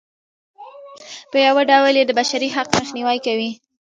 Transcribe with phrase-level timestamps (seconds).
[1.31, 3.51] په یوه ډول یې د بشري حق مخنیوی کوي.